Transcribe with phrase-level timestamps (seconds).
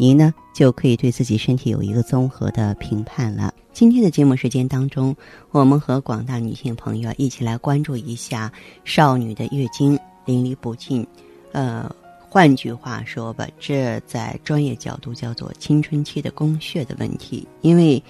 [0.00, 3.52] 您呢，就可以对自己身体有一个综合的评判了。
[3.70, 5.14] 今天的节目时间当中，
[5.50, 8.50] 我们和广大女性朋友一起来关注一下
[8.82, 11.06] 少女的月经淋漓不尽。
[11.52, 17.46] 呃，换句话说吧，这在专业角度叫做青春期的宫血的问题。
[17.60, 18.02] 因为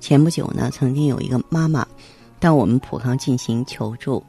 [0.00, 1.86] 前不久呢，曾经有一个妈妈
[2.40, 4.20] 到我们普康进行求助，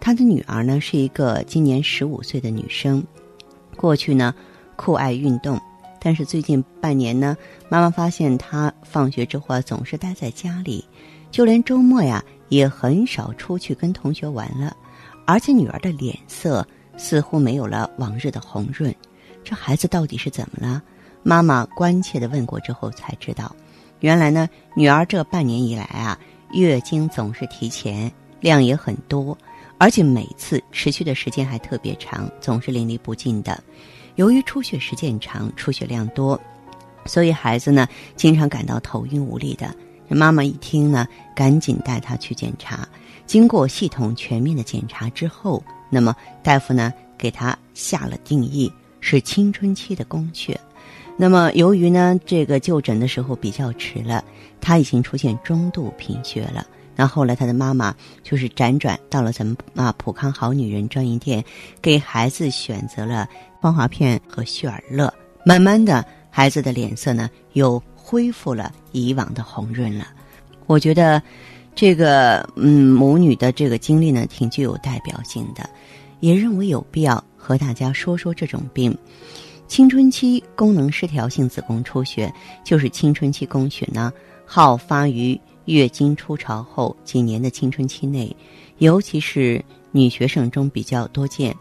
[0.00, 3.04] 她的女儿呢是一个今年十五岁的女生，
[3.76, 4.34] 过去呢
[4.74, 5.60] 酷爱运动。
[6.02, 7.36] 但是最近半年呢，
[7.68, 10.84] 妈妈发现她放学之后啊，总是待在家里，
[11.30, 14.76] 就连周末呀也很少出去跟同学玩了。
[15.24, 18.92] 而且女儿的脸色似乎没有了往日的红润，
[19.44, 20.82] 这孩子到底是怎么了？
[21.22, 23.54] 妈妈关切的问过之后才知道，
[24.00, 26.18] 原来呢，女儿这半年以来啊，
[26.52, 29.38] 月经总是提前，量也很多，
[29.82, 33.60] 而且每次持续的时间还特别长，总是淋漓不尽的。
[34.14, 36.40] 由于出血时间长、出血量多，
[37.04, 39.74] 所以孩子呢经常感到头晕无力的。
[40.06, 42.88] 妈妈一听呢，赶紧带他去检查。
[43.26, 45.60] 经过系统全面的检查之后，
[45.90, 50.60] 那么大夫呢给他下了定义，是青春期的宫血。
[51.16, 54.24] 那么由于呢这个就诊的时候比较迟了，
[54.60, 56.64] 他已经出现中度贫血了。
[56.96, 61.44] 那后来他的妈妈就是辗转到了咱们啊普康好女人专营店，
[61.80, 63.28] 给孩子选择了。
[63.62, 65.14] 芳华片和旭尔乐，
[65.46, 70.08] 慢慢的，孩子的脸色呢又恢复了以往的红润了。
[70.66, 71.22] 我觉得，
[71.72, 75.70] 这个嗯母女的这个经历呢挺具有代表性的，
[76.18, 78.98] 也认为有必要和大家说说这种病——
[79.68, 84.12] 青春期功能失调性子宫出血，就是青春期宫血呢
[84.44, 88.34] 好发于月经初潮后几年的青春期内，
[88.78, 91.54] 尤其是女学生中比较多见，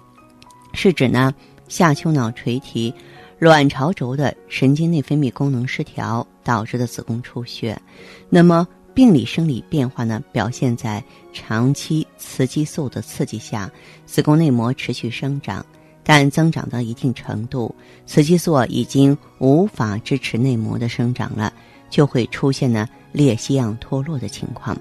[0.74, 1.34] 是指呢。
[1.68, 2.94] 下丘脑垂体、
[3.40, 7.82] 卵巢轴的神经内分泌功能失调导致的子宫出血，
[8.30, 11.02] 那么病理生理变化呢，表现在
[11.32, 13.72] 长期雌激素的刺激下，
[14.06, 15.66] 子宫内膜持续生长，
[16.04, 17.74] 但增长到一定程度，
[18.06, 21.54] 雌激素已经无法支持内膜的生长了，
[21.92, 24.76] 就会出现呢裂隙样脱落的情况。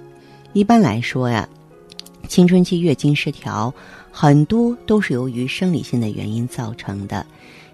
[0.55, 1.47] 一般来说呀，
[2.27, 3.71] 青春期月经失调。
[4.13, 7.25] 很多都是由于生理性的原因造成的。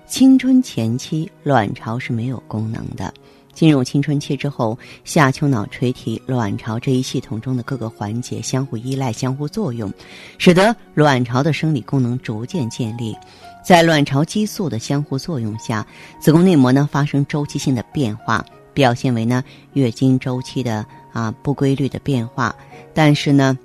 [0.06, 3.12] 青春前期卵巢是没有功能的，
[3.54, 9.90] 进入青春期之后，下丘脑垂体、卵巢这一系统中的各个环节相互依赖、相互作用，
[10.36, 13.16] 使得卵巢的生理功能逐渐建立。
[13.64, 15.84] 在卵巢激素的相互作用下，
[16.20, 18.44] 子宫内膜呢发生周期性的变化，
[18.76, 19.42] 表现为呢
[19.72, 22.54] 月经周期的啊不规律的变化。
[22.92, 23.58] 但是呢。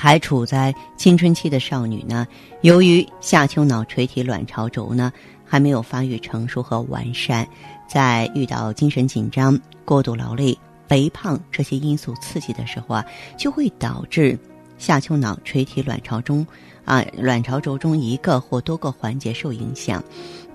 [0.00, 2.24] 还处在青春期的少女呢，
[2.60, 5.12] 由于下丘脑垂体卵巢轴呢
[5.44, 7.44] 还没有发育成熟和完善，
[7.88, 10.56] 在遇到精神紧张、过度劳累、
[10.86, 13.04] 肥胖这些因素刺激的时候啊，
[13.36, 14.38] 就会导致
[14.78, 16.46] 下丘脑垂体卵巢中
[16.84, 20.00] 啊卵巢轴中一个或多个环节受影响，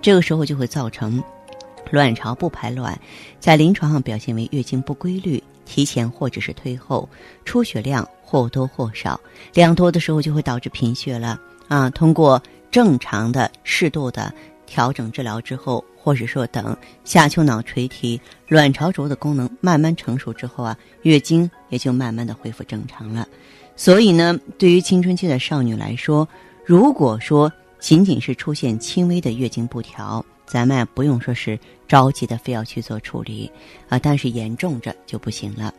[0.01, 1.21] 这个时候就会造成
[1.93, 2.99] 卵巢不排卵，
[3.39, 7.07] 在临床上表现为月经不规律、提前或者是推后、
[7.45, 8.07] 出血量。
[8.25, 9.19] 或多或少，
[9.53, 11.87] 量多的时候就会导致贫血了啊！
[11.91, 14.33] 通过正常的、适度的
[14.65, 23.27] 调整治疗之后，或者说等下丘脑垂体、卵巢轴的功能慢慢成熟之后啊，月经也就慢慢的恢复正常了。
[23.75, 26.27] 所以呢，对于青春期的少女来说，
[26.65, 33.49] 如果说仅仅是出现轻微的月经不调，咱们不用说是着急的非要去做处理
[33.89, 35.73] 啊，但是严重着就不行了。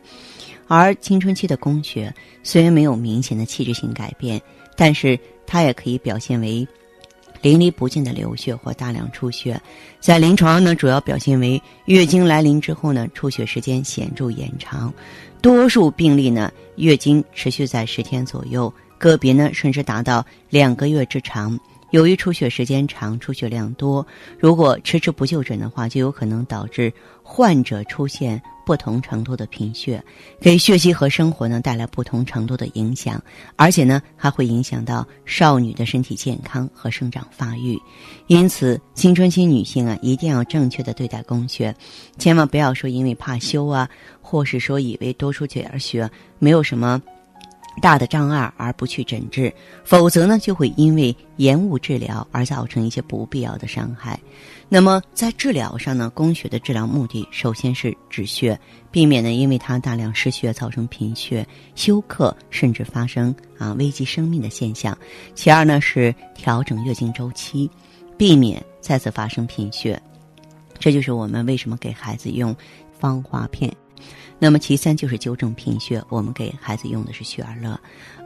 [0.67, 4.41] 而青春期的宫血虽然没有明显的器质性改变，
[4.75, 6.67] 但是它也可以表现为
[7.41, 9.61] 淋漓不尽的流血或大量出血。
[9.99, 14.91] 在临床呢，主要表现为月经来临之后呢，出血时间显著延长，
[15.41, 21.59] 多数病例呢，月经持续在十天左右，个别呢甚至达到两个月之长。
[21.95, 24.05] 由于出血时间长、出血量多，
[24.37, 26.91] 如果迟迟不就诊的话，就有可能导致
[27.23, 30.03] 患者出现不同程度的贫血，
[30.41, 33.23] 给学习和生活呢带来不同程度的影响，
[33.55, 37.79] 而且呢还会影响到少女的身体健康和生长发育。
[38.27, 41.73] 因此，青春期女性啊，一定要正确的对待宫血，
[42.17, 43.89] 千万不要说因为怕羞啊，
[44.19, 47.01] 或是说以为多出点血没有什么。
[47.81, 54.19] 大的障碍而不去诊治，否则呢就会因为延误治疗而造成一些不必要的伤害。
[54.67, 58.59] 那么在治疗上呢，宫血的治疗目的首先是止血，
[58.91, 64.97] 避免呢因为它大量失血造成贫血、休克，甚至发生啊危及生命的现象。
[65.35, 67.69] 其二呢是调整月经周期，
[68.17, 70.01] 避免再次发生贫血。
[70.79, 72.55] 这就是我们为什么给孩子用
[72.97, 73.71] 芳华片。
[74.37, 77.79] 那么其三就是纠正贫血，我们给孩子用的是血尔乐，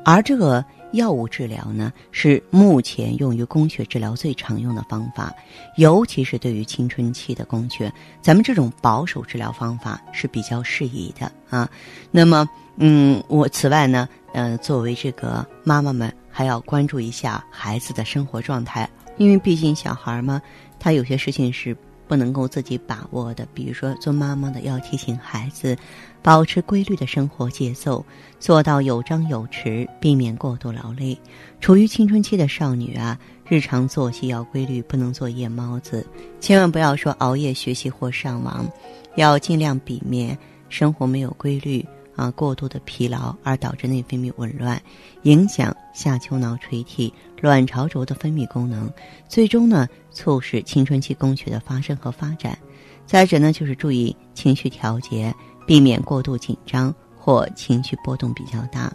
[0.03, 5.31] 而这个药物治疗呢，是目前用于宫血治疗最常用的方法，
[5.77, 11.69] 尤其是对于青春期的宫血，咱们这种保守治疗方法是比较适宜的啊。
[12.09, 20.41] 那么，嗯，我此外呢，呃，作为这个妈妈们，还要关注一下孩子的生活状态，因为毕竟小孩嘛，
[20.79, 21.77] 他有些事情是。
[22.09, 25.77] 不能够自己把握的，比如说做妈妈的要提醒孩子，
[26.23, 28.03] 保持规律的生活节奏，
[28.39, 31.15] 做到有张有弛，避免过度劳累。
[31.61, 33.15] 处于青春期的少女啊，
[33.47, 36.03] 日常作息要规律，不能做夜猫子，
[36.39, 38.67] 千万不要说熬夜学习或上网，
[39.15, 40.35] 要尽量避免
[40.67, 41.85] 生活没有规律。
[42.19, 44.81] 啊，过度的疲劳而导致内分泌紊乱，
[45.21, 48.91] 影响下丘脑垂体、卵巢轴的分泌功能，
[49.29, 52.59] 最终呢促使青春期宫血的发生和发展。
[53.05, 55.33] 再者呢，就是注意情绪调节，
[55.65, 58.91] 避免过度紧张或情绪波动比较大。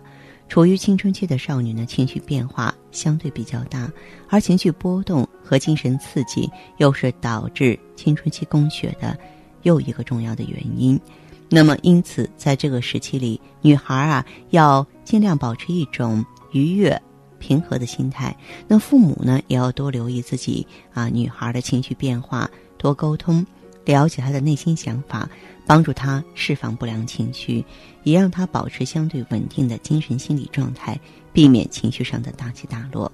[0.47, 3.91] 处于青春期的少女呢，情绪变化相对比较大，
[4.29, 9.19] 而情绪波动和精神刺激又是导致青春期宫血的
[9.63, 11.01] 又一个重要的原因。
[11.49, 17.01] 那么，因此，在这个时期里，女孩啊，要尽量保持一种愉悦、
[17.39, 18.37] 平和的心态。
[18.67, 23.47] 那父母呢，也要多留意自己啊，女孩的情绪变化，多沟通，
[23.85, 25.29] 了解她的内心想法，
[25.67, 27.65] 帮助她释放不良情绪，
[28.03, 30.99] 也让她保持相对稳定的精神心理状态，
[31.33, 33.11] 避免情绪上的大起大落。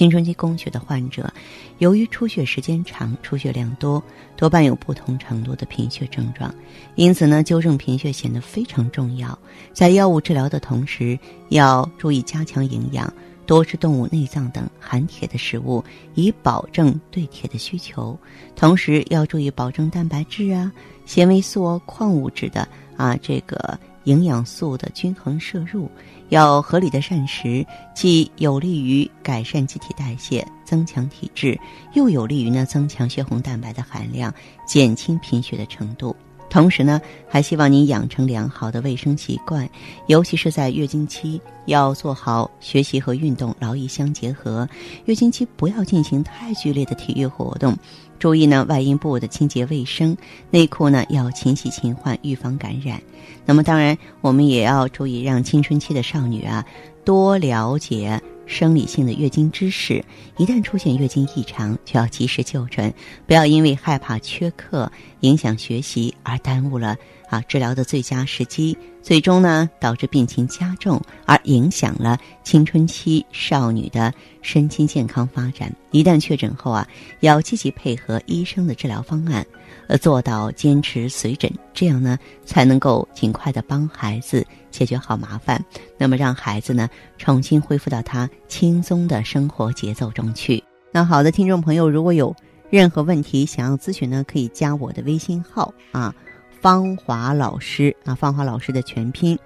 [0.00, 1.30] 青春期宫血的患者，
[1.76, 4.02] 由于出血时间长、出血量多，
[4.34, 6.54] 多半有不同程度的贫血症状，
[6.94, 9.38] 因此呢，纠正贫血显得非常重要。
[9.74, 11.18] 在药物治疗的同时，
[11.50, 13.12] 要注意加强营养，
[13.44, 18.18] 多吃动物内脏等含铁的食物，以保证对铁的需求。
[18.56, 20.72] 同时要注意保证蛋白质啊、
[21.04, 23.78] 纤维素、矿物质的啊这个。
[24.04, 25.90] 营养素的均衡摄入，
[26.30, 31.58] 要合理的膳食，既有利于改善机体代谢、增强体质，
[31.94, 34.32] 又有利于呢增强血红蛋白的含量，
[34.66, 36.14] 减轻贫血的程度。
[36.50, 39.66] 同时呢，还希望你养成良好的卫生习惯，
[40.08, 44.68] 尤其是在月经期，要做好学习和运动劳逸相结合。
[45.04, 47.74] 月经期不要进行太剧烈的体育活动，
[48.18, 50.16] 注意呢外阴部的清洁卫生，
[50.50, 53.00] 内裤呢要勤洗勤换，预防感染。
[53.46, 56.66] 那么当然，我们也要注意让青春期的少女啊
[57.04, 58.20] 多了解。
[58.50, 60.04] 生理性的月经知识，
[60.36, 62.92] 一旦出现月经异常，就要及时就诊，
[63.24, 66.96] 不要因为害怕缺课影响学习而耽误了
[67.28, 74.12] 啊治疗的最佳时机，最终呢导致病情加重，而影响了青春期少女的
[74.42, 75.72] 身心健康发展。
[75.92, 76.86] 一旦确诊后啊，
[77.20, 79.46] 要积极配合医生的治疗方案。
[79.86, 85.64] 呃，做到坚持随诊，这样呢，才能够尽快的帮孩子解决好麻烦，
[85.98, 90.62] 那么让孩子呢重新恢复到他轻松的生活节奏中去。
[90.92, 92.34] 那好的，听众朋友，如果有
[92.70, 96.14] 任何问题想要咨询呢，可以加我的微信号啊，
[96.60, 99.38] 芳华老师啊，芳华老师的全拼，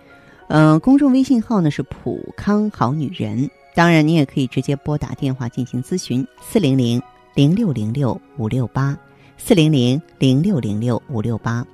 [0.49, 3.51] 嗯，公众微信号呢是普康好女人。
[3.75, 7.03] 当然，你也可以直接拨打电话进行咨询，四零零
[7.35, 8.97] 零六零六五六八。
[9.37, 11.67] 四零零零六零六五六八。